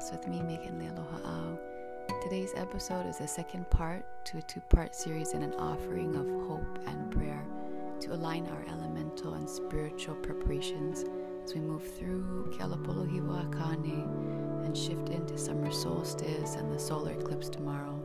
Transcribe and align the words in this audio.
podcast 0.00 0.12
with 0.12 0.28
me, 0.28 0.42
Megan 0.42 0.80
Lealoha 0.80 1.58
Today's 2.22 2.52
episode 2.56 3.06
is 3.06 3.18
the 3.18 3.28
second 3.28 3.68
part 3.70 4.04
to 4.24 4.38
a 4.38 4.42
two 4.42 4.60
part 4.60 4.94
series 4.94 5.32
and 5.32 5.44
an 5.44 5.52
offering 5.54 6.16
of 6.16 6.26
hope 6.48 6.78
and 6.86 7.10
prayer 7.10 7.44
to 8.00 8.14
align 8.14 8.46
our 8.48 8.64
elemental 8.68 9.34
and 9.34 9.48
spiritual 9.48 10.14
preparations 10.16 11.04
as 11.44 11.54
we 11.54 11.60
move 11.60 11.86
through 11.96 12.52
Kealapolohiwa 12.56 13.50
Akane 13.50 14.64
and 14.64 14.76
shift 14.76 15.10
into 15.10 15.36
summer 15.36 15.70
solstice 15.70 16.54
and 16.54 16.72
the 16.72 16.78
solar 16.78 17.12
eclipse 17.12 17.48
tomorrow. 17.48 18.00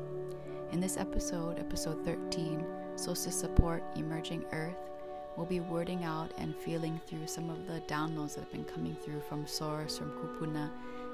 In 0.72 0.80
this 0.80 0.98
episode, 0.98 1.60
episode 1.60 2.04
13, 2.04 2.66
Solstice 2.96 3.40
Support 3.40 3.84
Emerging 3.96 4.44
Earth, 4.52 4.76
we'll 5.38 5.46
be 5.46 5.60
wording 5.60 6.04
out 6.04 6.32
and 6.38 6.56
feeling 6.56 7.00
through 7.08 7.28
some 7.28 7.50
of 7.50 7.68
the 7.68 7.82
downloads 7.82 8.36
that 8.36 8.42
have 8.42 8.52
been 8.52 8.66
coming 8.66 8.96
through 9.04 9.22
from 9.28 9.46
Source, 9.46 9.98
from 9.98 10.12
Kupuna, 10.12 10.70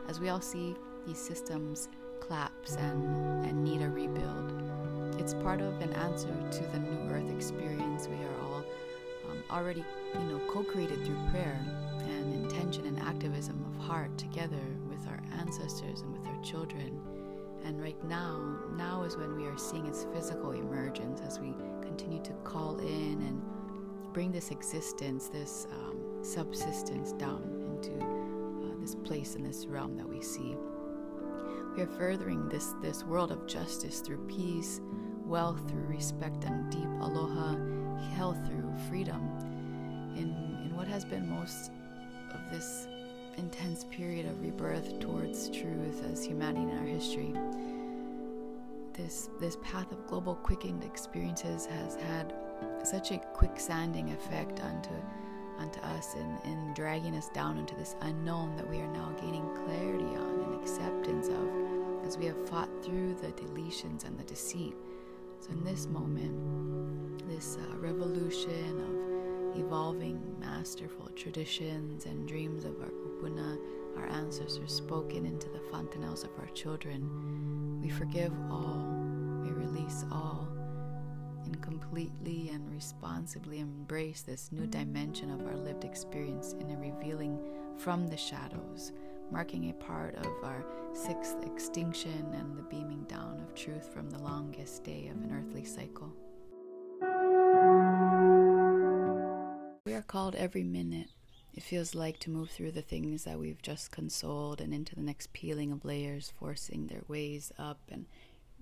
as 0.07 0.19
we 0.19 0.29
all 0.29 0.41
see 0.41 0.75
these 1.05 1.17
systems 1.17 1.87
collapse 2.19 2.75
and, 2.75 3.45
and 3.45 3.63
need 3.63 3.81
a 3.81 3.89
rebuild. 3.89 4.53
It's 5.19 5.33
part 5.33 5.61
of 5.61 5.79
an 5.81 5.93
answer 5.93 6.33
to 6.51 6.63
the 6.67 6.79
New 6.79 7.09
Earth 7.09 7.29
experience. 7.29 8.07
We 8.07 8.15
are 8.15 8.41
all 8.43 8.63
um, 9.29 9.43
already, 9.49 9.83
you 10.13 10.19
know, 10.21 10.39
co-created 10.47 11.05
through 11.05 11.19
prayer 11.29 11.59
and 11.99 12.33
intention 12.33 12.85
and 12.85 12.99
activism 12.99 13.63
of 13.67 13.85
heart 13.85 14.17
together 14.17 14.61
with 14.89 15.07
our 15.07 15.21
ancestors 15.39 16.01
and 16.01 16.13
with 16.13 16.25
our 16.27 16.41
children. 16.43 16.99
And 17.63 17.81
right 17.81 18.01
now, 18.05 18.57
now 18.75 19.03
is 19.03 19.17
when 19.17 19.35
we 19.35 19.45
are 19.45 19.57
seeing 19.57 19.85
its 19.85 20.07
physical 20.13 20.51
emergence 20.51 21.21
as 21.21 21.39
we 21.39 21.53
continue 21.81 22.21
to 22.23 22.33
call 22.43 22.79
in 22.79 23.21
and 23.21 23.41
bring 24.13 24.31
this 24.31 24.49
existence, 24.51 25.27
this 25.27 25.67
um, 25.71 26.23
subsistence 26.23 27.11
down 27.13 27.43
into 27.69 27.91
this 28.81 28.95
place 28.95 29.35
in 29.35 29.43
this 29.43 29.65
realm 29.65 29.95
that 29.97 30.09
we 30.09 30.21
see. 30.21 30.55
We 31.75 31.83
are 31.83 31.87
furthering 31.97 32.49
this, 32.49 32.73
this 32.81 33.03
world 33.03 33.31
of 33.31 33.47
justice 33.47 34.01
through 34.01 34.25
peace, 34.27 34.81
wealth 35.25 35.69
through 35.69 35.85
respect 35.85 36.43
and 36.43 36.69
deep 36.71 36.89
aloha, 36.99 37.55
health 38.15 38.37
through 38.47 38.73
freedom. 38.89 39.21
In, 40.17 40.35
in 40.65 40.75
what 40.75 40.87
has 40.87 41.05
been 41.05 41.29
most 41.29 41.71
of 42.33 42.51
this 42.51 42.87
intense 43.37 43.85
period 43.85 44.25
of 44.25 44.41
rebirth 44.41 44.99
towards 44.99 45.49
truth 45.49 46.03
as 46.11 46.25
humanity 46.25 46.63
in 46.63 46.77
our 46.77 46.85
history, 46.85 47.33
this, 48.93 49.29
this 49.39 49.57
path 49.61 49.91
of 49.91 50.05
global 50.07 50.35
quickened 50.35 50.83
experiences 50.83 51.65
has 51.65 51.95
had 51.95 52.33
such 52.83 53.11
a 53.11 53.17
quicksanding 53.33 54.11
effect 54.11 54.59
onto 54.59 54.89
onto 55.61 55.79
us 55.81 56.15
in 56.15 56.73
dragging 56.73 57.15
us 57.15 57.29
down 57.29 57.57
into 57.57 57.75
this 57.75 57.95
unknown 58.01 58.55
that 58.55 58.67
we 58.67 58.79
are 58.79 58.87
now 58.87 59.13
gaining 59.21 59.47
clarity 59.63 60.15
on 60.15 60.41
and 60.41 60.59
acceptance 60.59 61.27
of 61.27 62.05
as 62.05 62.17
we 62.17 62.25
have 62.25 62.49
fought 62.49 62.69
through 62.83 63.13
the 63.21 63.27
deletions 63.33 64.05
and 64.05 64.17
the 64.17 64.23
deceit. 64.23 64.73
So, 65.39 65.51
in 65.51 65.63
this 65.63 65.85
moment, 65.85 67.27
this 67.29 67.57
uh, 67.57 67.77
revolution 67.77 68.81
of 68.81 69.59
evolving 69.59 70.19
masterful 70.39 71.09
traditions 71.15 72.05
and 72.05 72.27
dreams 72.27 72.65
of 72.65 72.79
our 72.81 72.89
kupuna, 72.89 73.59
our 73.97 74.07
ancestors 74.07 74.73
spoken 74.73 75.27
into 75.27 75.47
the 75.49 75.59
fontanelles 75.71 76.23
of 76.23 76.31
our 76.39 76.49
children, 76.55 77.79
we 77.83 77.89
forgive 77.89 78.33
all, 78.49 78.83
we 79.43 79.51
release 79.51 80.05
all 80.11 80.47
and 81.51 81.61
completely 81.61 82.49
and 82.53 82.71
responsibly 82.73 83.59
embrace 83.59 84.21
this 84.21 84.51
new 84.53 84.65
dimension 84.67 85.29
of 85.31 85.45
our 85.45 85.57
lived 85.57 85.83
experience 85.83 86.53
in 86.53 86.71
a 86.71 86.77
revealing 86.77 87.37
from 87.77 88.07
the 88.07 88.15
shadows, 88.15 88.93
marking 89.31 89.69
a 89.69 89.73
part 89.73 90.15
of 90.15 90.43
our 90.43 90.63
sixth 90.93 91.35
extinction 91.45 92.33
and 92.33 92.57
the 92.57 92.63
beaming 92.63 93.03
down 93.03 93.37
of 93.41 93.53
truth 93.53 93.93
from 93.93 94.09
the 94.09 94.19
longest 94.19 94.85
day 94.85 95.09
of 95.09 95.17
an 95.17 95.31
earthly 95.33 95.65
cycle. 95.65 96.13
We 99.85 99.93
are 99.93 100.03
called 100.03 100.35
every 100.35 100.63
minute. 100.63 101.09
It 101.53 101.63
feels 101.63 101.93
like 101.93 102.17
to 102.19 102.29
move 102.29 102.49
through 102.49 102.71
the 102.71 102.81
things 102.81 103.25
that 103.25 103.37
we've 103.37 103.61
just 103.61 103.91
consoled 103.91 104.61
and 104.61 104.73
into 104.73 104.95
the 104.95 105.01
next 105.01 105.33
peeling 105.33 105.73
of 105.73 105.83
layers, 105.83 106.31
forcing 106.39 106.87
their 106.87 107.01
ways 107.09 107.51
up 107.59 107.79
and 107.91 108.05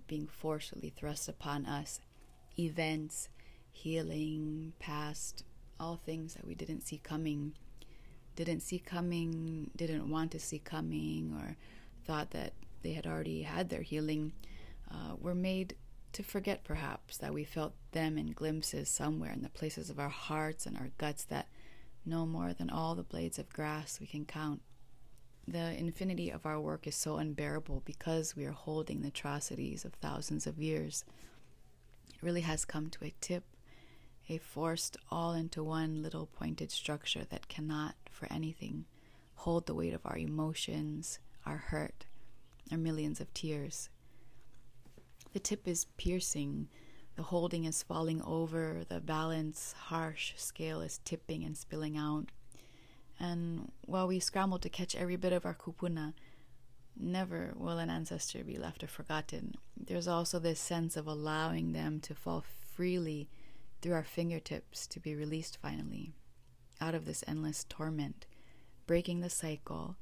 being 0.07 0.25
forcefully 0.25 0.91
thrust 0.97 1.29
upon 1.29 1.67
us 1.67 1.99
events, 2.59 3.29
healing, 3.71 4.73
past, 4.79 5.43
all 5.79 5.95
things 5.95 6.33
that 6.33 6.45
we 6.45 6.55
didn't 6.55 6.81
see 6.81 6.97
coming, 6.97 7.53
didn't 8.35 8.61
see 8.61 8.79
coming, 8.79 9.69
didn't 9.75 10.09
want 10.09 10.31
to 10.31 10.39
see 10.39 10.59
coming, 10.59 11.33
or 11.39 11.55
thought 12.05 12.31
that 12.31 12.53
they 12.81 12.93
had 12.93 13.07
already 13.07 13.43
had 13.43 13.69
their 13.69 13.81
healing, 13.81 14.33
uh, 14.91 15.15
were 15.19 15.35
made 15.35 15.75
to 16.11 16.23
forget 16.23 16.63
perhaps 16.63 17.17
that 17.17 17.33
we 17.33 17.43
felt 17.43 17.73
them 17.91 18.17
in 18.17 18.31
glimpses 18.31 18.89
somewhere 18.89 19.31
in 19.31 19.43
the 19.43 19.49
places 19.49 19.89
of 19.89 19.99
our 19.99 20.09
hearts 20.09 20.65
and 20.65 20.75
our 20.77 20.89
guts 20.97 21.23
that 21.25 21.47
no 22.05 22.25
more 22.25 22.53
than 22.53 22.69
all 22.69 22.95
the 22.95 23.03
blades 23.03 23.37
of 23.37 23.49
grass 23.49 23.99
we 23.99 24.07
can 24.07 24.25
count. 24.25 24.61
The 25.47 25.77
infinity 25.77 26.29
of 26.29 26.45
our 26.45 26.59
work 26.59 26.87
is 26.87 26.95
so 26.95 27.17
unbearable 27.17 27.83
because 27.85 28.35
we 28.35 28.45
are 28.45 28.51
holding 28.51 29.01
the 29.01 29.09
atrocities 29.09 29.85
of 29.85 29.93
thousands 29.93 30.47
of 30.47 30.59
years 30.59 31.05
really 32.21 32.41
has 32.41 32.65
come 32.65 32.89
to 32.89 33.05
a 33.05 33.13
tip, 33.21 33.43
a 34.27 34.37
forced 34.37 34.97
all 35.09 35.33
into 35.33 35.63
one 35.63 36.01
little 36.01 36.27
pointed 36.27 36.71
structure 36.71 37.25
that 37.29 37.47
cannot, 37.47 37.95
for 38.11 38.31
anything, 38.31 38.85
hold 39.35 39.65
the 39.65 39.73
weight 39.73 39.93
of 39.93 40.05
our 40.05 40.17
emotions, 40.17 41.19
our 41.45 41.57
hurt, 41.57 42.05
our 42.71 42.77
millions 42.77 43.19
of 43.19 43.33
tears. 43.33 43.89
The 45.33 45.39
tip 45.39 45.67
is 45.67 45.85
piercing, 45.97 46.67
the 47.15 47.23
holding 47.23 47.65
is 47.65 47.83
falling 47.83 48.21
over, 48.21 48.83
the 48.87 48.99
balance, 48.99 49.73
harsh 49.77 50.33
scale 50.37 50.81
is 50.81 50.99
tipping 51.03 51.43
and 51.43 51.57
spilling 51.57 51.97
out. 51.97 52.29
And 53.19 53.71
while 53.81 54.07
we 54.07 54.19
scramble 54.19 54.59
to 54.59 54.69
catch 54.69 54.95
every 54.95 55.17
bit 55.17 55.33
of 55.33 55.45
our 55.45 55.53
kupuna, 55.53 56.13
Never 56.97 57.53
will 57.55 57.77
an 57.77 57.89
ancestor 57.89 58.43
be 58.43 58.57
left 58.57 58.83
or 58.83 58.87
forgotten. 58.87 59.55
There's 59.77 60.07
also 60.07 60.39
this 60.39 60.59
sense 60.59 60.97
of 60.97 61.07
allowing 61.07 61.71
them 61.71 61.99
to 62.01 62.15
fall 62.15 62.43
freely 62.75 63.29
through 63.81 63.93
our 63.93 64.03
fingertips 64.03 64.87
to 64.87 64.99
be 64.99 65.15
released 65.15 65.57
finally 65.61 66.13
out 66.81 66.95
of 66.95 67.05
this 67.05 67.23
endless 67.27 67.65
torment, 67.65 68.25
breaking 68.87 69.19
the 69.19 69.29
cycle, 69.29 69.97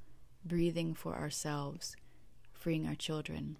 breathing 0.45 0.93
for 0.93 1.15
ourselves, 1.15 1.95
freeing 2.53 2.87
our 2.87 2.95
children. 2.95 3.57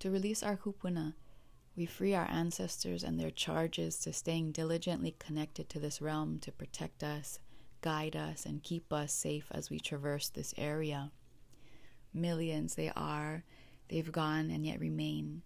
To 0.00 0.10
release 0.10 0.42
our 0.42 0.56
kupuna, 0.56 1.14
we 1.76 1.86
free 1.86 2.14
our 2.14 2.28
ancestors 2.30 3.02
and 3.02 3.18
their 3.18 3.30
charges 3.30 3.98
to 4.00 4.12
staying 4.12 4.52
diligently 4.52 5.16
connected 5.18 5.68
to 5.70 5.80
this 5.80 6.02
realm 6.02 6.38
to 6.40 6.52
protect 6.52 7.02
us, 7.02 7.38
guide 7.80 8.14
us, 8.14 8.44
and 8.44 8.62
keep 8.62 8.92
us 8.92 9.12
safe 9.12 9.46
as 9.50 9.70
we 9.70 9.80
traverse 9.80 10.28
this 10.28 10.54
area 10.58 11.10
millions 12.14 12.74
they 12.74 12.90
are, 12.94 13.44
they've 13.88 14.12
gone 14.12 14.50
and 14.50 14.66
yet 14.66 14.80
remain. 14.80 15.42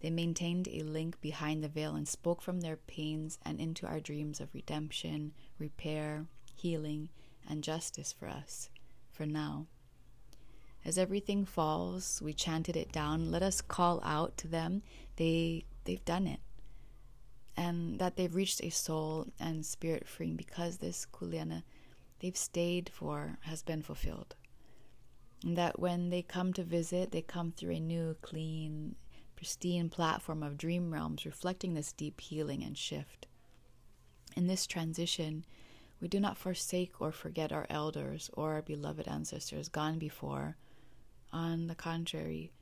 They 0.00 0.10
maintained 0.10 0.68
a 0.68 0.82
link 0.82 1.20
behind 1.20 1.62
the 1.62 1.68
veil 1.68 1.94
and 1.94 2.08
spoke 2.08 2.40
from 2.40 2.60
their 2.60 2.76
pains 2.76 3.38
and 3.44 3.60
into 3.60 3.86
our 3.86 4.00
dreams 4.00 4.40
of 4.40 4.54
redemption, 4.54 5.32
repair, 5.58 6.26
healing, 6.54 7.10
and 7.48 7.62
justice 7.62 8.12
for 8.12 8.26
us, 8.26 8.70
for 9.12 9.26
now. 9.26 9.66
As 10.84 10.96
everything 10.96 11.44
falls, 11.44 12.22
we 12.22 12.32
chanted 12.32 12.76
it 12.76 12.90
down. 12.90 13.30
Let 13.30 13.42
us 13.42 13.60
call 13.60 14.00
out 14.02 14.38
to 14.38 14.48
them. 14.48 14.82
They 15.16 15.64
they've 15.84 16.04
done 16.04 16.26
it. 16.26 16.40
And 17.56 17.98
that 17.98 18.16
they've 18.16 18.34
reached 18.34 18.62
a 18.62 18.70
soul 18.70 19.26
and 19.38 19.66
spirit 19.66 20.08
freeing 20.08 20.36
because 20.36 20.78
this 20.78 21.06
kuleana 21.12 21.62
they've 22.20 22.36
stayed 22.36 22.88
for 22.88 23.36
has 23.42 23.62
been 23.62 23.82
fulfilled 23.82 24.34
that 25.44 25.78
when 25.78 26.10
they 26.10 26.22
come 26.22 26.52
to 26.52 26.62
visit, 26.62 27.12
they 27.12 27.22
come 27.22 27.52
through 27.52 27.74
a 27.74 27.80
new, 27.80 28.16
clean, 28.20 28.96
pristine 29.36 29.88
platform 29.88 30.42
of 30.42 30.58
dream 30.58 30.92
realms 30.92 31.24
reflecting 31.24 31.74
this 31.74 31.92
deep 31.92 32.20
healing 32.20 32.62
and 32.62 32.76
shift. 32.76 33.26
In 34.36 34.46
this 34.46 34.66
transition, 34.66 35.44
we 36.00 36.08
do 36.08 36.20
not 36.20 36.36
forsake 36.36 37.00
or 37.00 37.12
forget 37.12 37.52
our 37.52 37.66
elders 37.68 38.30
or 38.34 38.52
our 38.52 38.62
beloved 38.62 39.08
ancestors 39.08 39.68
gone 39.68 39.98
before. 39.98 40.56
On 41.32 41.66
the 41.66 41.74
contrary, 41.74 42.52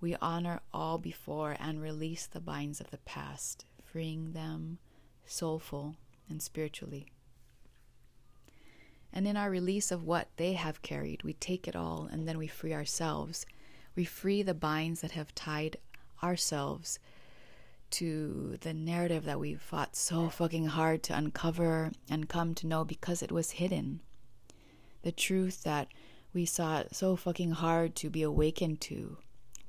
we 0.00 0.14
honor 0.16 0.60
all 0.74 0.98
before 0.98 1.56
and 1.58 1.80
release 1.80 2.26
the 2.26 2.40
binds 2.40 2.80
of 2.80 2.90
the 2.90 2.98
past, 2.98 3.64
freeing 3.82 4.32
them 4.32 4.78
soulful 5.24 5.96
and 6.28 6.42
spiritually. 6.42 7.06
And 9.16 9.26
in 9.26 9.34
our 9.34 9.48
release 9.48 9.90
of 9.90 10.04
what 10.04 10.28
they 10.36 10.52
have 10.52 10.82
carried, 10.82 11.22
we 11.22 11.32
take 11.32 11.66
it 11.66 11.74
all 11.74 12.06
and 12.12 12.28
then 12.28 12.36
we 12.36 12.46
free 12.46 12.74
ourselves. 12.74 13.46
We 13.94 14.04
free 14.04 14.42
the 14.42 14.52
binds 14.52 15.00
that 15.00 15.12
have 15.12 15.34
tied 15.34 15.78
ourselves 16.22 16.98
to 17.92 18.58
the 18.60 18.74
narrative 18.74 19.24
that 19.24 19.40
we 19.40 19.54
fought 19.54 19.96
so 19.96 20.28
fucking 20.28 20.66
hard 20.66 21.02
to 21.04 21.16
uncover 21.16 21.92
and 22.10 22.28
come 22.28 22.54
to 22.56 22.66
know 22.66 22.84
because 22.84 23.22
it 23.22 23.32
was 23.32 23.52
hidden. 23.52 24.00
The 25.00 25.12
truth 25.12 25.62
that 25.62 25.88
we 26.34 26.44
sought 26.44 26.94
so 26.94 27.16
fucking 27.16 27.52
hard 27.52 27.94
to 27.96 28.10
be 28.10 28.20
awakened 28.20 28.82
to, 28.82 29.16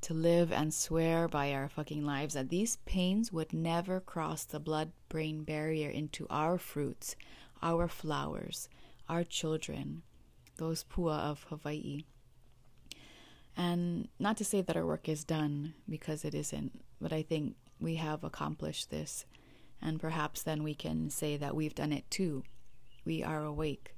to 0.02 0.14
live 0.14 0.52
and 0.52 0.74
swear 0.74 1.30
by 1.30 1.54
our 1.54 1.70
fucking 1.70 2.06
lives 2.06 2.34
that 2.34 2.50
these 2.50 2.80
pains 2.86 3.32
would 3.32 3.54
never 3.54 4.02
cross 4.02 4.44
the 4.44 4.60
blood 4.60 4.92
brain 5.08 5.46
barrier 5.46 5.90
into 5.90 6.28
our 6.30 6.58
fruits, 6.58 7.16
our 7.62 7.88
flowers, 7.88 8.68
our 9.10 9.24
children, 9.24 10.04
those 10.58 10.84
pua 10.84 11.20
of 11.20 11.46
Hawaii. 11.50 12.06
And 13.56 14.08
not 14.20 14.38
to 14.38 14.46
say 14.46 14.62
that 14.62 14.78
our 14.78 14.86
work 14.86 15.10
is 15.10 15.24
done, 15.24 15.74
because 15.90 16.24
it 16.24 16.36
isn't, 16.36 16.80
but 17.02 17.12
I 17.12 17.24
think 17.24 17.56
we 17.80 17.96
have 17.96 18.24
accomplished 18.24 18.92
this. 18.92 19.26
And 19.82 20.00
perhaps 20.00 20.44
then 20.44 20.64
we 20.64 20.74
can 20.74 21.10
say 21.10 21.38
that 21.38 21.56
we've 21.56 21.76
done 21.76 21.92
it 21.92 22.10
too. 22.10 22.44
We 23.06 23.24
are 23.24 23.44
awake. 23.44 23.96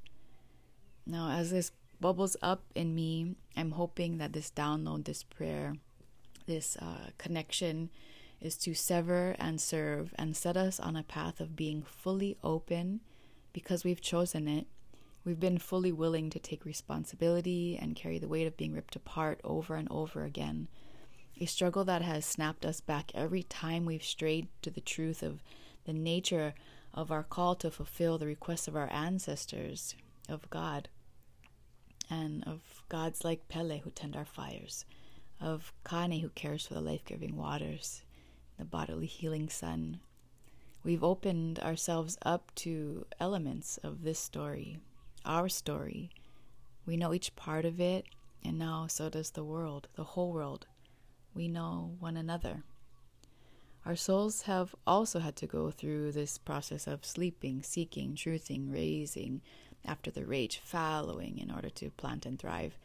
Now, 1.05 1.31
as 1.31 1.51
this 1.51 1.71
bubbles 1.99 2.37
up 2.41 2.63
in 2.75 2.95
me, 2.95 3.35
I'm 3.57 3.71
hoping 3.71 4.17
that 4.17 4.33
this 4.33 4.51
download, 4.51 5.05
this 5.05 5.23
prayer, 5.23 5.75
this 6.45 6.77
uh, 6.77 7.11
connection 7.17 7.89
is 8.41 8.57
to 8.57 8.73
sever 8.73 9.35
and 9.39 9.59
serve 9.59 10.13
and 10.17 10.35
set 10.35 10.55
us 10.55 10.79
on 10.79 10.95
a 10.95 11.03
path 11.03 11.39
of 11.39 11.55
being 11.55 11.83
fully 11.83 12.37
open 12.43 13.01
because 13.51 13.83
we've 13.83 14.01
chosen 14.01 14.47
it 14.47 14.67
We've 15.25 15.39
been 15.39 15.57
fully 15.57 15.91
willing 15.91 16.29
to 16.29 16.39
take 16.39 16.65
responsibility 16.65 17.77
and 17.79 17.95
carry 17.95 18.19
the 18.19 18.27
weight 18.27 18.47
of 18.47 18.57
being 18.57 18.73
ripped 18.73 18.95
apart 18.95 19.41
over 19.43 19.75
and 19.75 19.87
over 19.91 20.23
again. 20.23 20.69
A 21.41 21.45
struggle 21.45 21.83
that 21.85 22.01
has 22.01 22.25
snapped 22.25 22.65
us 22.65 22.79
back 22.81 23.11
every 23.13 23.43
time 23.43 23.85
we've 23.85 24.03
strayed 24.03 24.47
to 24.61 24.69
the 24.69 24.81
truth 24.81 25.21
of 25.21 25.43
the 25.85 25.93
nature 25.93 26.53
of 26.93 27.11
our 27.11 27.23
call 27.23 27.55
to 27.55 27.69
fulfill 27.69 28.17
the 28.17 28.25
requests 28.25 28.67
of 28.67 28.75
our 28.75 28.91
ancestors, 28.91 29.95
of 30.27 30.49
God, 30.49 30.89
and 32.09 32.43
of 32.45 32.83
gods 32.89 33.23
like 33.23 33.47
Pele 33.49 33.79
who 33.79 33.91
tend 33.91 34.15
our 34.15 34.25
fires, 34.25 34.85
of 35.39 35.73
Kane 35.87 36.21
who 36.21 36.29
cares 36.29 36.65
for 36.65 36.73
the 36.73 36.81
life 36.81 37.05
giving 37.05 37.35
waters, 37.35 38.03
the 38.57 38.65
bodily 38.65 39.05
healing 39.05 39.49
sun. 39.49 39.99
We've 40.83 41.03
opened 41.03 41.59
ourselves 41.59 42.17
up 42.23 42.53
to 42.55 43.05
elements 43.19 43.77
of 43.83 44.03
this 44.03 44.19
story, 44.19 44.79
our 45.29 45.47
story. 45.47 46.09
We 46.87 46.97
know 46.97 47.13
each 47.13 47.35
part 47.35 47.63
of 47.63 47.79
it, 47.79 48.05
and 48.43 48.57
now 48.57 48.87
so 48.87 49.09
does 49.09 49.29
the 49.29 49.43
world, 49.43 49.87
the 49.95 50.03
whole 50.03 50.33
world. 50.33 50.65
We 51.35 51.47
know 51.47 51.91
one 51.99 52.17
another. 52.17 52.63
Our 53.85 53.95
souls 53.95 54.41
have 54.43 54.73
also 54.87 55.19
had 55.19 55.35
to 55.37 55.47
go 55.47 55.69
through 55.69 56.13
this 56.13 56.39
process 56.39 56.87
of 56.87 57.05
sleeping, 57.05 57.61
seeking, 57.61 58.15
truthing, 58.15 58.73
raising, 58.73 59.41
after 59.85 60.09
the 60.09 60.25
rage, 60.25 60.59
following 60.63 61.37
in 61.37 61.51
order 61.51 61.69
to 61.69 61.91
plant 61.91 62.25
and 62.25 62.39
thrive. 62.39 62.77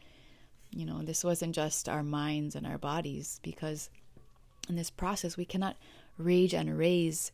You 0.69 0.85
know, 0.85 1.01
this 1.01 1.23
wasn't 1.23 1.55
just 1.55 1.89
our 1.89 2.03
minds 2.03 2.55
and 2.55 2.67
our 2.67 2.77
bodies, 2.77 3.39
because 3.41 3.89
in 4.69 4.75
this 4.75 4.91
process 4.91 5.35
we 5.35 5.45
cannot 5.45 5.77
rage 6.17 6.53
and 6.53 6.77
raise 6.77 7.31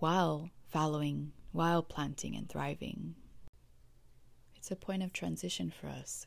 while 0.00 0.50
following, 0.68 1.32
while 1.52 1.82
planting 1.82 2.36
and 2.36 2.48
thriving. 2.48 3.14
It's 4.60 4.70
a 4.70 4.76
point 4.76 5.02
of 5.02 5.14
transition 5.14 5.70
for 5.70 5.86
us, 5.86 6.26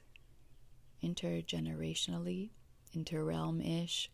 intergenerationally, 1.03 2.49
interrealm 2.97 3.83
ish, 3.83 4.09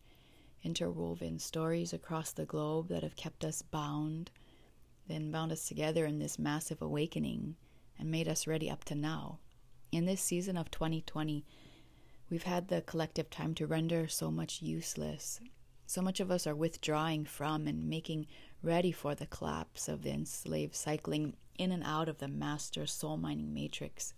interwoven 0.62 1.38
stories 1.38 1.94
across 1.94 2.30
the 2.30 2.44
globe 2.44 2.88
that 2.88 3.02
have 3.02 3.16
kept 3.16 3.46
us 3.46 3.62
bound, 3.62 4.30
then 5.08 5.30
bound 5.30 5.52
us 5.52 5.66
together 5.66 6.04
in 6.04 6.18
this 6.18 6.38
massive 6.38 6.82
awakening 6.82 7.56
and 7.98 8.10
made 8.10 8.28
us 8.28 8.46
ready 8.46 8.68
up 8.68 8.84
to 8.84 8.94
now. 8.94 9.38
In 9.90 10.04
this 10.04 10.20
season 10.20 10.58
of 10.58 10.70
2020, 10.70 11.46
we've 12.28 12.42
had 12.42 12.68
the 12.68 12.82
collective 12.82 13.30
time 13.30 13.54
to 13.54 13.66
render 13.66 14.06
so 14.06 14.30
much 14.30 14.60
useless. 14.60 15.40
So 15.86 16.02
much 16.02 16.20
of 16.20 16.30
us 16.30 16.46
are 16.46 16.54
withdrawing 16.54 17.24
from 17.24 17.66
and 17.66 17.88
making 17.88 18.26
ready 18.62 18.92
for 18.92 19.14
the 19.14 19.26
collapse 19.26 19.88
of 19.88 20.02
the 20.02 20.10
enslaved 20.10 20.76
cycling 20.76 21.38
in 21.60 21.70
and 21.70 21.84
out 21.84 22.08
of 22.08 22.18
the 22.18 22.28
master 22.28 22.86
soul 22.86 23.18
mining 23.18 23.52
matrix. 23.52 24.14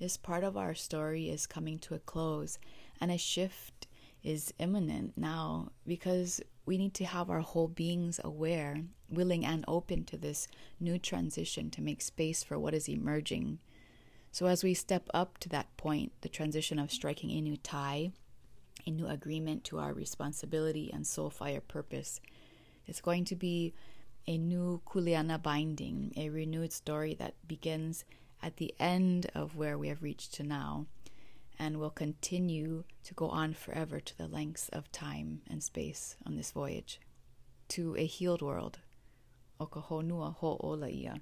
This 0.00 0.16
part 0.16 0.42
of 0.42 0.56
our 0.56 0.74
story 0.74 1.30
is 1.30 1.46
coming 1.46 1.78
to 1.78 1.94
a 1.94 2.00
close, 2.00 2.58
and 3.00 3.12
a 3.12 3.16
shift 3.16 3.86
is 4.24 4.52
imminent 4.58 5.16
now 5.16 5.70
because 5.86 6.40
we 6.66 6.76
need 6.76 6.92
to 6.94 7.04
have 7.04 7.30
our 7.30 7.40
whole 7.40 7.68
beings 7.68 8.18
aware, 8.24 8.82
willing, 9.08 9.46
and 9.46 9.64
open 9.68 10.02
to 10.06 10.16
this 10.16 10.48
new 10.80 10.98
transition 10.98 11.70
to 11.70 11.80
make 11.80 12.02
space 12.02 12.42
for 12.42 12.58
what 12.58 12.74
is 12.74 12.88
emerging. 12.88 13.60
So, 14.32 14.46
as 14.46 14.64
we 14.64 14.74
step 14.74 15.08
up 15.14 15.38
to 15.38 15.48
that 15.50 15.76
point, 15.76 16.10
the 16.22 16.28
transition 16.28 16.80
of 16.80 16.90
striking 16.90 17.30
a 17.30 17.40
new 17.40 17.56
tie, 17.56 18.10
a 18.84 18.90
new 18.90 19.06
agreement 19.06 19.62
to 19.64 19.78
our 19.78 19.92
responsibility 19.92 20.90
and 20.92 21.06
soul 21.06 21.30
fire 21.30 21.60
purpose, 21.60 22.20
is 22.88 23.00
going 23.00 23.24
to 23.26 23.36
be 23.36 23.72
a 24.26 24.38
new 24.38 24.80
Kuleana 24.86 25.42
binding, 25.42 26.12
a 26.16 26.30
renewed 26.30 26.72
story 26.72 27.14
that 27.14 27.34
begins 27.46 28.04
at 28.42 28.56
the 28.56 28.74
end 28.78 29.30
of 29.34 29.56
where 29.56 29.76
we 29.76 29.88
have 29.88 30.02
reached 30.02 30.34
to 30.34 30.42
now 30.42 30.86
and 31.58 31.78
will 31.78 31.90
continue 31.90 32.84
to 33.04 33.14
go 33.14 33.28
on 33.28 33.52
forever 33.52 34.00
to 34.00 34.18
the 34.18 34.26
lengths 34.26 34.68
of 34.70 34.90
time 34.90 35.42
and 35.48 35.62
space 35.62 36.16
on 36.26 36.36
this 36.36 36.50
voyage 36.50 37.00
to 37.68 37.94
a 37.96 38.06
healed 38.06 38.42
world. 38.42 38.78
Okahonua 39.60 40.36
ho'olaia. 40.36 41.20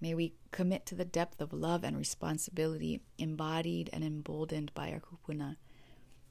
May 0.00 0.14
we 0.14 0.34
commit 0.50 0.86
to 0.86 0.94
the 0.94 1.04
depth 1.04 1.40
of 1.40 1.52
love 1.52 1.84
and 1.84 1.96
responsibility 1.96 3.02
embodied 3.18 3.90
and 3.92 4.02
emboldened 4.02 4.72
by 4.72 4.92
our 4.92 5.00
kupuna. 5.00 5.56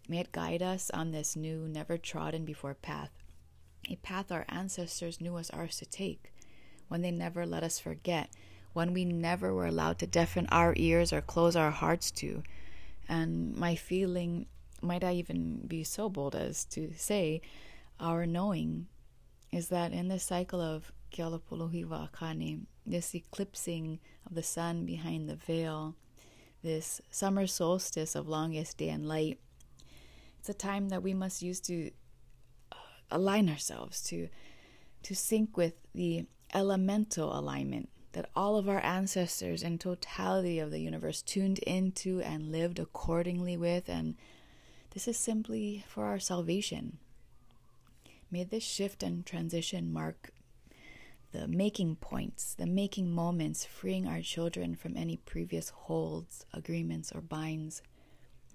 May 0.07 0.19
it 0.19 0.31
guide 0.31 0.63
us 0.63 0.90
on 0.90 1.12
this 1.12 1.36
new, 1.36 1.68
never 1.68 1.98
trodden 1.98 2.45
before 2.45 2.74
path 2.74 3.12
a 3.88 3.96
path 3.98 4.31
our 4.31 4.46
ancestors 4.50 5.22
knew 5.22 5.34
was 5.34 5.50
ours 5.52 5.78
to 5.78 5.86
take, 5.86 6.34
one 6.88 7.02
they 7.02 7.12
never 7.12 7.46
let 7.46 7.64
us 7.64 7.80
forget, 7.80 8.30
one 8.74 8.94
we 8.94 9.06
never 9.06 9.54
were 9.54 9.66
allowed 9.66 10.00
to 10.00 10.08
deafen 10.08 10.48
our 10.52 10.74
ears 10.78 11.14
or 11.14 11.22
close 11.22 11.56
our 11.56 11.72
hearts 11.72 12.12
to. 12.12 12.44
And 13.08 13.56
my 13.56 13.76
feeling, 13.76 14.46
might 14.81 15.04
I 15.04 15.14
even 15.14 15.66
be 15.68 15.84
so 15.84 16.10
bold 16.10 16.36
as 16.36 16.66
to 16.66 16.94
say, 16.96 17.42
our 18.00 18.26
knowing 18.26 18.88
is 19.52 19.70
that 19.70 19.92
in 19.92 20.08
this 20.08 20.24
cycle 20.24 20.62
of 20.62 20.92
Kealapolohiwa 21.12 22.12
Akane, 22.12 22.66
this 22.86 23.16
eclipsing 23.16 24.00
of 24.26 24.36
the 24.36 24.44
sun 24.44 24.86
behind 24.86 25.28
the 25.28 25.36
veil, 25.36 25.95
this 26.62 27.02
summer 27.09 27.48
solstice 27.48 28.16
of 28.16 28.28
longest 28.28 28.78
day 28.78 28.90
and 28.90 29.07
light, 29.07 29.40
it's 30.40 30.50
a 30.50 30.54
time 30.54 30.90
that 30.90 31.04
we 31.04 31.14
must 31.14 31.42
use 31.42 31.59
to 31.62 31.92
align 33.11 33.49
ourselves, 33.49 34.01
to 34.04 34.30
to 35.04 35.16
sync 35.16 35.56
with 35.56 35.73
the 35.94 36.25
elemental 36.54 37.37
alignment 37.37 37.89
that 38.11 38.30
all 38.35 38.57
of 38.57 38.68
our 38.68 38.83
ancestors 38.83 39.63
and 39.63 39.80
totality 39.80 40.59
of 40.59 40.71
the 40.71 40.80
universe 40.80 41.21
tuned 41.21 41.59
into 41.59 42.19
and 42.21 42.51
lived 42.51 42.80
accordingly 42.80 43.56
with 43.56 43.87
and 43.87 44.16
this 44.92 45.07
is 45.07 45.18
simply 45.18 45.85
for 45.87 46.06
our 46.06 46.19
salvation. 46.19 46.97
May 48.31 48.44
this 48.44 48.63
shift 48.63 49.04
and 49.04 49.25
transition 49.25 49.94
mark 49.94 50.31
the 51.31 51.47
making 51.47 51.97
points, 51.97 52.56
the 52.56 52.66
making 52.66 53.13
moments, 53.13 53.63
freeing 53.63 54.07
our 54.07 54.21
children 54.21 54.75
from 54.75 54.97
any 54.97 55.18
previous 55.18 55.69
holds, 55.69 56.45
agreements, 56.54 57.11
or 57.13 57.21
binds. 57.21 57.83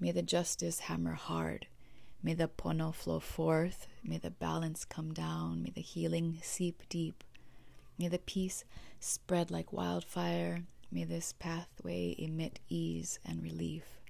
May 0.01 0.11
the 0.11 0.23
justice 0.23 0.81
hammer 0.81 1.15
hard. 1.15 1.69
May 2.25 2.33
the 2.33 2.49
pono 2.49 2.95
flow 2.95 3.21
forth. 3.21 3.87
May 4.03 4.17
the 4.17 4.31
balance 4.31 4.87
come 4.87 5.13
down. 5.13 5.63
May 5.63 5.73
the 5.75 5.83
healing 5.83 6.39
seep 6.43 6.83
deep. 6.89 7.23
May 7.99 8.09
the 8.09 8.19
peace 8.19 8.65
spread 8.99 9.51
like 9.51 9.75
wildfire. 9.75 10.63
May 10.91 11.05
this 11.05 11.35
pathway 11.39 12.15
emit 12.19 12.61
ease 12.71 13.19
and 13.27 13.43
relief. 13.43 14.01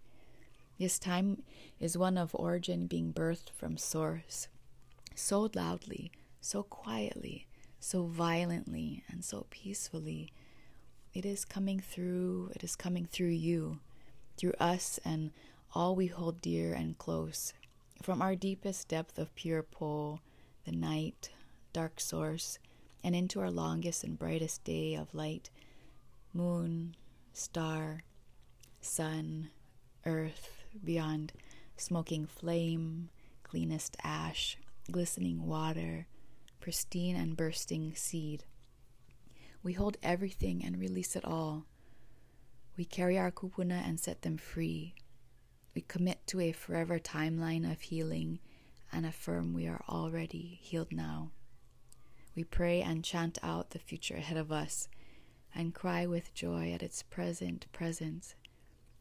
This 0.78 1.00
time 1.00 1.42
is 1.80 1.99
one 1.99 2.16
of 2.16 2.30
origin 2.35 2.87
being 2.87 3.12
birthed 3.12 3.50
from 3.50 3.76
source, 3.76 4.47
so 5.16 5.50
loudly, 5.52 6.12
so 6.40 6.62
quietly, 6.62 7.49
so 7.80 8.04
violently, 8.04 9.02
and 9.09 9.25
so 9.25 9.47
peacefully. 9.50 10.33
It 11.12 11.26
is 11.26 11.44
coming 11.44 11.80
through, 11.80 12.52
it 12.54 12.62
is 12.62 12.76
coming 12.76 13.06
through 13.06 13.28
you, 13.28 13.80
through 14.37 14.54
us 14.61 15.00
and 15.04 15.33
all 15.75 15.97
we 15.97 16.06
hold 16.06 16.40
dear 16.40 16.75
and 16.75 16.97
close. 16.97 17.54
From 18.02 18.20
our 18.20 18.34
deepest 18.36 18.88
depth 18.88 19.18
of 19.18 19.34
pure 19.34 19.62
po, 19.62 20.20
the 20.64 20.72
night, 20.72 21.30
dark 21.72 22.00
source, 22.00 22.58
and 23.02 23.14
into 23.14 23.40
our 23.40 23.50
longest 23.50 24.04
and 24.04 24.18
brightest 24.18 24.64
day 24.64 24.94
of 24.94 25.14
light, 25.14 25.50
moon, 26.32 26.96
star, 27.32 28.02
sun, 28.80 29.50
earth, 30.04 30.64
beyond 30.82 31.32
smoking 31.76 32.26
flame, 32.26 33.10
cleanest 33.42 33.96
ash, 34.02 34.58
glistening 34.90 35.46
water, 35.46 36.06
pristine 36.60 37.16
and 37.16 37.36
bursting 37.36 37.94
seed. 37.94 38.44
We 39.62 39.72
hold 39.72 39.96
everything 40.02 40.64
and 40.64 40.78
release 40.78 41.16
it 41.16 41.24
all. 41.24 41.64
We 42.76 42.84
carry 42.84 43.18
our 43.18 43.30
kupuna 43.30 43.86
and 43.86 43.98
set 43.98 44.22
them 44.22 44.36
free. 44.36 44.94
We 45.75 45.83
commit 45.83 46.26
to 46.28 46.40
a 46.40 46.52
forever 46.52 46.99
timeline 46.99 47.71
of 47.71 47.81
healing 47.81 48.38
and 48.93 49.04
affirm 49.04 49.52
we 49.52 49.66
are 49.66 49.83
already 49.88 50.59
healed 50.62 50.93
now. 50.93 51.31
We 52.37 52.45
pray 52.45 52.81
and 52.81 53.04
chant 53.04 53.38
out 53.43 53.71
the 53.71 53.78
future 53.78 54.16
ahead 54.16 54.37
of 54.37 54.52
us 54.52 54.88
and 55.54 55.75
cry 55.75 56.07
with 56.07 56.35
joy 56.35 56.73
at 56.73 56.83
its 56.83 57.02
present 57.02 57.66
presence 57.73 58.35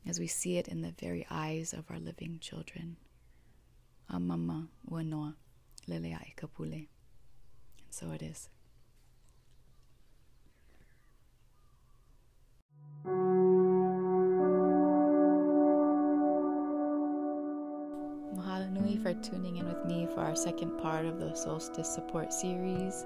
as 0.05 0.19
we 0.19 0.27
see 0.27 0.57
it 0.57 0.67
in 0.67 0.81
the 0.81 0.93
very 0.99 1.25
eyes 1.29 1.73
of 1.73 1.89
our 1.89 1.99
living 1.99 2.39
children. 2.39 2.97
Amama 4.11 4.67
wanoa 4.89 5.35
leleai 5.87 6.35
kapule. 6.35 6.73
And 6.73 7.91
so 7.91 8.11
it 8.11 8.21
is. 8.21 8.49
Tuning 19.21 19.57
in 19.57 19.67
with 19.67 19.85
me 19.85 20.07
for 20.13 20.21
our 20.21 20.35
second 20.35 20.77
part 20.79 21.05
of 21.05 21.19
the 21.19 21.33
Solstice 21.35 21.93
Support 21.93 22.33
Series. 22.33 23.05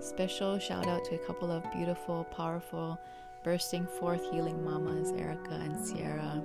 Special 0.00 0.58
shout 0.58 0.86
out 0.86 1.04
to 1.04 1.16
a 1.16 1.26
couple 1.26 1.50
of 1.50 1.70
beautiful, 1.72 2.24
powerful, 2.24 2.98
bursting 3.44 3.86
forth 3.86 4.22
healing 4.30 4.64
mamas, 4.64 5.12
Erica 5.12 5.54
and 5.54 5.84
Sierra. 5.84 6.42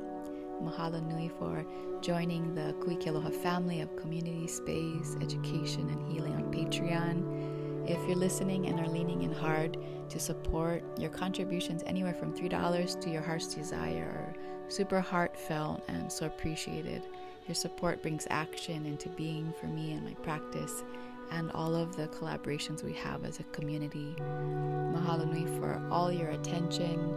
Mahalo 0.61 1.01
nui 1.07 1.29
for 1.29 1.65
joining 2.01 2.53
the 2.55 2.73
Kui 2.81 2.95
Kuikeloha 2.95 3.33
family 3.33 3.81
of 3.81 3.95
community 3.95 4.47
space, 4.47 5.15
education, 5.21 5.89
and 5.89 6.11
healing 6.11 6.33
on 6.33 6.51
Patreon. 6.51 7.89
If 7.89 8.05
you're 8.07 8.17
listening 8.17 8.67
and 8.67 8.79
are 8.79 8.89
leaning 8.89 9.21
in 9.21 9.31
hard 9.31 9.77
to 10.09 10.19
support, 10.19 10.83
your 10.99 11.09
contributions 11.09 11.83
anywhere 11.85 12.13
from 12.13 12.33
$3 12.33 13.01
to 13.01 13.09
your 13.09 13.21
heart's 13.21 13.53
desire 13.53 14.03
are 14.03 14.35
super 14.69 14.99
heartfelt 14.99 15.83
and 15.87 16.11
so 16.11 16.25
appreciated. 16.25 17.03
Your 17.47 17.55
support 17.55 18.01
brings 18.01 18.27
action 18.29 18.85
into 18.85 19.07
being 19.09 19.53
for 19.59 19.67
me 19.67 19.93
and 19.93 20.03
my 20.03 20.13
practice 20.15 20.83
and 21.31 21.49
all 21.51 21.75
of 21.75 21.95
the 21.95 22.07
collaborations 22.09 22.83
we 22.83 22.93
have 22.93 23.23
as 23.23 23.39
a 23.39 23.43
community. 23.43 24.15
Mahalo 24.19 25.25
nui 25.25 25.45
for 25.57 25.81
all 25.89 26.11
your 26.11 26.29
attention, 26.29 27.13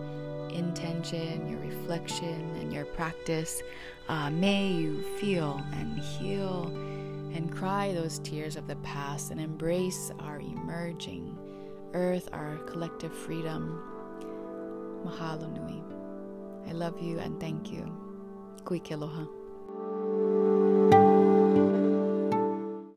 intention, 0.52 1.48
your 1.48 1.58
reflection, 1.60 2.48
and 2.60 2.72
your 2.72 2.84
practice. 2.84 3.60
Uh, 4.08 4.30
may 4.30 4.68
you 4.68 5.02
feel 5.18 5.60
and 5.72 5.98
heal 5.98 6.66
and 7.34 7.52
cry 7.52 7.92
those 7.92 8.20
tears 8.20 8.56
of 8.56 8.68
the 8.68 8.76
past 8.76 9.32
and 9.32 9.40
embrace 9.40 10.12
our 10.20 10.40
emerging 10.40 11.36
earth, 11.92 12.28
our 12.32 12.56
collective 12.66 13.12
freedom. 13.12 13.82
Mahalo 15.04 15.50
nui. 15.52 15.82
I 16.68 16.72
love 16.72 17.00
you 17.02 17.18
and 17.18 17.40
thank 17.40 17.72
you. 17.72 17.84
Kuikeloha. 18.62 19.39